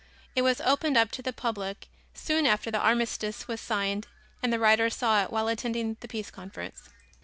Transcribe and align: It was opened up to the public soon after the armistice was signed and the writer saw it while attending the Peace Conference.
It 0.35 0.41
was 0.41 0.59
opened 0.61 0.97
up 0.97 1.11
to 1.11 1.21
the 1.21 1.31
public 1.31 1.87
soon 2.15 2.47
after 2.47 2.71
the 2.71 2.79
armistice 2.79 3.47
was 3.47 3.61
signed 3.61 4.07
and 4.41 4.51
the 4.51 4.57
writer 4.57 4.89
saw 4.89 5.21
it 5.21 5.31
while 5.31 5.47
attending 5.47 5.95
the 5.99 6.07
Peace 6.07 6.31
Conference. 6.31 6.89